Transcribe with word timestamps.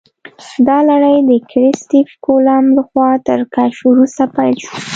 دا 0.67 0.77
لړۍ 0.89 1.17
د 1.29 1.31
کریسټف 1.49 2.09
کولمب 2.25 2.67
لخوا 2.77 3.09
تر 3.27 3.39
کشف 3.55 3.79
وروسته 3.91 4.23
پیل 4.35 4.55
شوه. 4.65 4.77